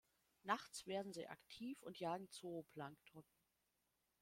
Nachts 0.41 0.87
werden 0.87 1.13
sie 1.13 1.27
aktiv 1.27 1.79
und 1.83 1.99
jagen 1.99 2.27
Zooplankton. 2.31 3.23